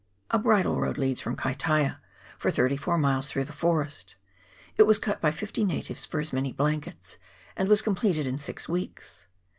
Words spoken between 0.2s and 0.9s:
A bridle